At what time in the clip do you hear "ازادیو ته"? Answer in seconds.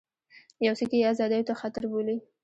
1.13-1.53